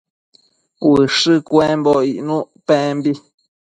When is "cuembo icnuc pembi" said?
1.49-3.11